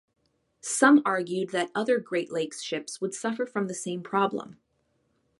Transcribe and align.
Some 0.63 1.03
argued 1.05 1.49
that 1.49 1.69
other 1.75 1.99
Great 1.99 2.31
Lakes 2.31 2.63
ships 2.63 2.99
would 3.01 3.13
suffer 3.13 3.45
from 3.45 3.67
the 3.67 3.75
same 3.75 4.01
problem. 4.01 4.57